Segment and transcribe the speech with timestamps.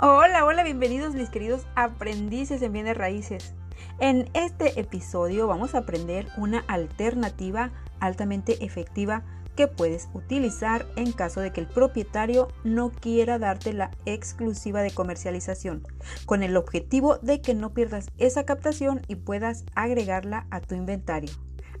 [0.00, 3.54] Hola, hola, bienvenidos mis queridos aprendices en bienes raíces.
[4.00, 7.70] En este episodio vamos a aprender una alternativa
[8.00, 9.22] altamente efectiva
[9.54, 14.90] que puedes utilizar en caso de que el propietario no quiera darte la exclusiva de
[14.90, 15.86] comercialización,
[16.26, 21.30] con el objetivo de que no pierdas esa captación y puedas agregarla a tu inventario.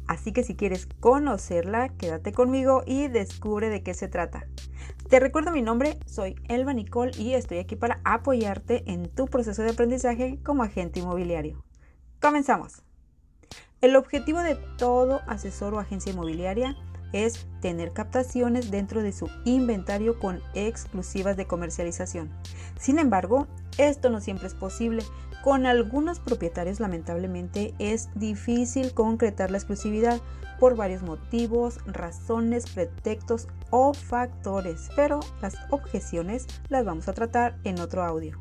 [0.06, 4.46] Así que si quieres conocerla, quédate conmigo y descubre de qué se trata.
[5.08, 9.62] Te recuerdo mi nombre, soy Elba Nicole y estoy aquí para apoyarte en tu proceso
[9.62, 11.62] de aprendizaje como agente inmobiliario.
[12.22, 12.82] Comenzamos.
[13.82, 16.74] El objetivo de todo asesor o agencia inmobiliaria
[17.12, 22.30] es tener captaciones dentro de su inventario con exclusivas de comercialización.
[22.80, 25.04] Sin embargo, esto no siempre es posible.
[25.44, 30.22] Con algunos propietarios lamentablemente es difícil concretar la exclusividad
[30.58, 37.78] por varios motivos, razones, pretextos o factores, pero las objeciones las vamos a tratar en
[37.78, 38.38] otro audio.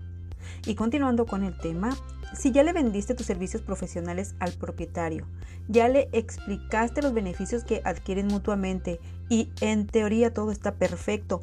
[0.65, 1.89] Y continuando con el tema,
[2.33, 5.27] si ya le vendiste tus servicios profesionales al propietario,
[5.67, 11.41] ya le explicaste los beneficios que adquieren mutuamente y en teoría todo está perfecto,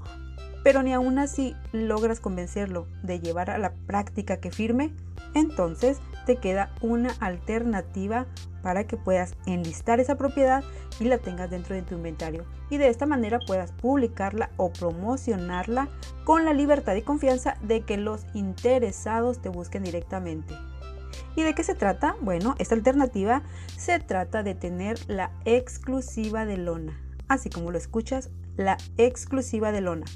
[0.63, 4.93] pero ni aún así logras convencerlo de llevar a la práctica que firme,
[5.35, 8.27] entonces te queda una alternativa
[8.63, 10.63] para que puedas enlistar esa propiedad
[10.99, 15.89] y la tengas dentro de tu inventario y de esta manera puedas publicarla o promocionarla
[16.25, 20.55] con la libertad y confianza de que los interesados te busquen directamente.
[21.37, 22.17] ¿Y de qué se trata?
[22.21, 23.43] Bueno, esta alternativa
[23.77, 29.81] se trata de tener la exclusiva de lona, así como lo escuchas, la exclusiva de
[29.81, 30.07] lona.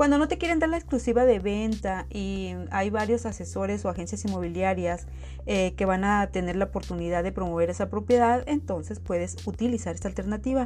[0.00, 4.24] Cuando no te quieren dar la exclusiva de venta y hay varios asesores o agencias
[4.24, 5.06] inmobiliarias
[5.44, 10.08] eh, que van a tener la oportunidad de promover esa propiedad, entonces puedes utilizar esta
[10.08, 10.64] alternativa.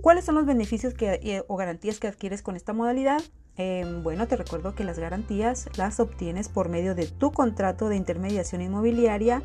[0.00, 3.20] ¿Cuáles son los beneficios eh, o garantías que adquieres con esta modalidad?
[3.56, 7.96] Em, bueno, te recuerdo que las garantías las obtienes por medio de tu contrato de
[7.96, 9.42] intermediación inmobiliaria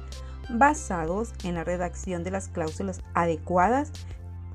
[0.52, 3.92] basados en la redacción de las cláusulas adecuadas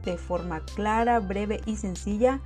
[0.05, 2.41] de forma clara, breve y sencilla,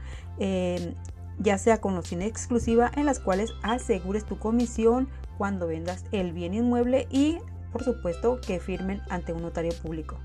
[1.39, 5.09] ya sea con sin exclusiva en las cuales asegures tu comisión
[5.39, 7.39] cuando vendas el bien inmueble y
[7.73, 10.17] por supuesto que firmen ante un notario público.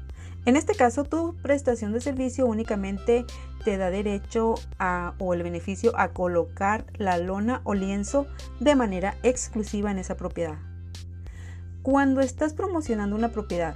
[0.46, 3.25] En este caso, tu prestación de servicio únicamente
[3.66, 4.56] te da derecho
[5.18, 8.28] o el beneficio a colocar la lona o lienzo
[8.59, 10.58] de manera exclusiva en esa propiedad.
[11.81, 13.75] Cuando estás promocionando una propiedad,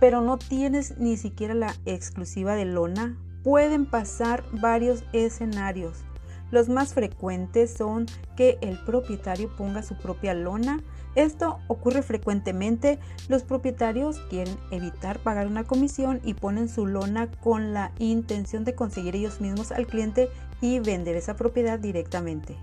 [0.00, 6.04] pero no tienes ni siquiera la exclusiva de lona, pueden pasar varios escenarios.
[6.52, 10.78] Los más frecuentes son que el propietario ponga su propia lona
[11.14, 12.98] esto ocurre frecuentemente.
[13.28, 18.74] Los propietarios quieren evitar pagar una comisión y ponen su lona con la intención de
[18.74, 20.30] conseguir ellos mismos al cliente
[20.60, 22.56] y vender esa propiedad directamente.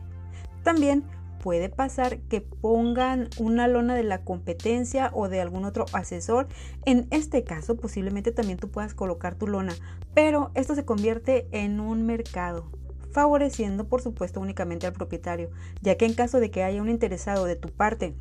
[0.63, 1.03] También
[1.43, 6.47] puede pasar que pongan una lona de la competencia o de algún otro asesor.
[6.85, 9.73] En este caso posiblemente también tú puedas colocar tu lona,
[10.13, 12.78] pero esto se convierte en un mercado
[13.11, 15.49] favoreciendo por supuesto únicamente al propietario,
[15.81, 18.15] ya que en caso de que haya un interesado de tu parte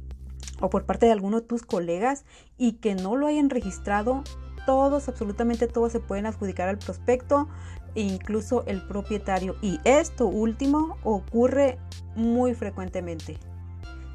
[0.61, 2.25] o por parte de alguno de tus colegas
[2.57, 4.25] y que no lo hayan registrado,
[4.67, 7.49] todos, absolutamente todos se pueden adjudicar al prospecto,
[7.95, 9.57] incluso el propietario.
[9.63, 11.79] Y esto último ocurre
[12.17, 13.39] muy frecuentemente.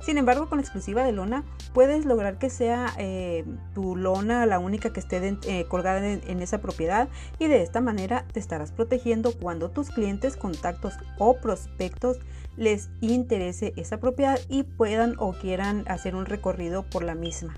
[0.03, 4.59] Sin embargo, con la exclusiva de lona puedes lograr que sea eh, tu lona la
[4.59, 7.07] única que esté eh, colgada en, esa propiedad
[7.39, 12.17] y de esta manera te estarás protegiendo cuando tus clientes, contactos o prospectos
[12.57, 17.55] les interese esa propiedad y puedan o quieran hacer un recorrido por la misma.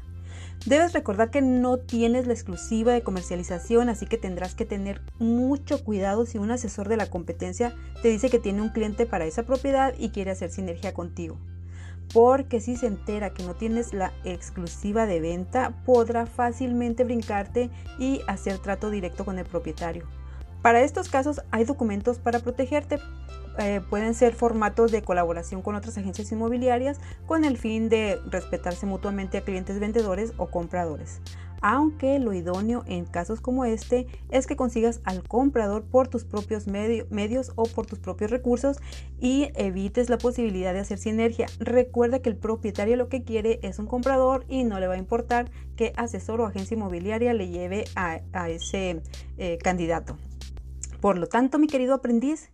[0.67, 5.83] Debes recordar que no tienes la exclusiva de comercialización, así que tendrás que tener mucho
[5.83, 9.43] cuidado si un asesor de la competencia te dice que tiene un cliente para esa
[9.43, 11.39] propiedad y quiere hacer sinergia contigo
[12.13, 18.21] porque si se entera que no tienes la exclusiva de venta, podrá fácilmente brincarte y
[18.27, 20.05] hacer trato directo con el propietario.
[20.61, 22.99] Para estos casos hay documentos para protegerte.
[23.57, 28.85] Eh, pueden ser formatos de colaboración con otras agencias inmobiliarias con el fin de respetarse
[28.85, 31.21] mutuamente a clientes vendedores o compradores
[31.67, 36.67] aunque lo idóneo en casos como este es que consigas al comprador por tus propios
[36.67, 38.77] medios o por tus propios recursos
[39.19, 41.47] y evites la posibilidad de hacer sinergia.
[41.57, 44.99] Recuerda que el propietario lo que quiere es un comprador y no le va a
[44.99, 49.01] importar qué asesor o agencia inmobiliaria le lleve a, ese
[49.39, 50.17] eh, candidato.
[51.01, 52.51] Por lo tanto, mi querido aprendiz,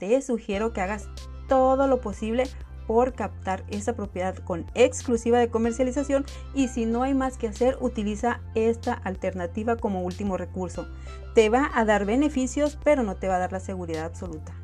[0.00, 1.08] te sugiero que hagas
[1.48, 2.42] todo lo posible
[2.88, 6.24] por captar esa propiedad con exclusiva de comercialización
[6.54, 10.88] y si no hay más que hacer, utiliza esta alternativa como último recurso.
[11.34, 14.54] Te va a dar beneficios, pero no te va a dar la seguridad absoluta.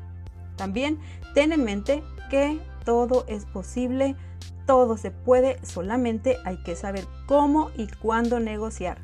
[0.55, 0.97] También
[1.35, 4.15] ten en mente que todo es posible,
[4.65, 8.97] todo se puede, solamente hay que saber cómo y cuándo negociar.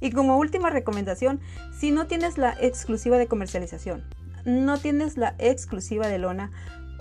[0.00, 1.40] Y como última recomendación,
[1.76, 4.04] si no tienes la exclusiva de comercialización,
[4.44, 6.52] no tienes la exclusiva de lona,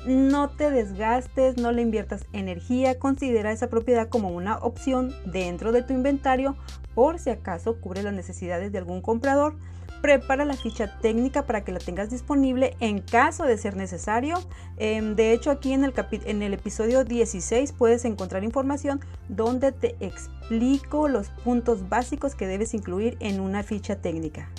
[0.07, 5.83] no te desgastes, no le inviertas energía, considera esa propiedad como una opción dentro de
[5.83, 6.56] tu inventario
[6.95, 9.56] por si acaso cubre las necesidades de algún comprador
[10.01, 14.38] prepara la ficha técnica para que la tengas disponible en caso de ser necesario.
[14.77, 15.94] Em, de hecho, aquí en el,
[16.25, 22.74] en el episodio 16 puedes encontrar información donde te explico los puntos básicos que debes
[22.74, 24.50] incluir en una ficha técnica.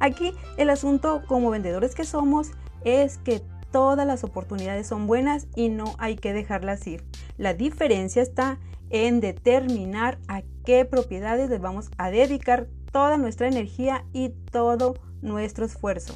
[0.00, 2.52] Aquí el asunto como vendedores que somos
[2.84, 7.04] es que todas las oportunidades son buenas y no hay que dejarlas ir.
[7.36, 8.58] La diferencia está
[8.90, 15.64] en determinar a qué propiedades les vamos a dedicar toda nuestra energía y todo nuestro
[15.64, 16.14] esfuerzo.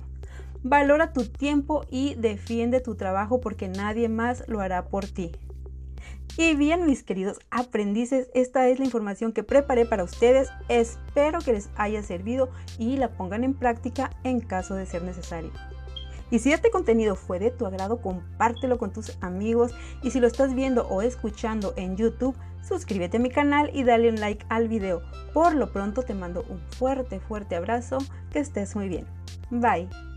[0.63, 5.33] Valora tu tiempo y defiende tu trabajo porque nadie más lo hará por ti.
[6.39, 10.49] Y bien, mis queridos aprendices, esta es la información que preparé para ustedes.
[10.69, 12.49] Espero que les haya servido
[12.79, 15.51] y la pongan en práctica en caso de ser necesario.
[16.33, 19.73] Y si este contenido fue de tu agrado, compártelo con tus amigos.
[20.03, 22.35] Y si lo estás viendo o escuchando en YouTube,
[22.67, 25.03] suscríbete a mi canal y dale un like al video.
[25.35, 27.99] Por lo pronto te mando un fuerte, fuerte abrazo.
[28.31, 29.07] Que estés muy bien.
[29.51, 30.12] Bye.